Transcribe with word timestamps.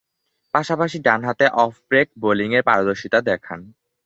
পাশাপাশি 0.53 0.97
ডানহাতে 1.05 1.45
off 1.63 1.73
break 1.89 2.07
বোলিংয়ে 2.21 2.61
পারদর্শীতা 2.61 3.19
দেখান। 3.21 3.59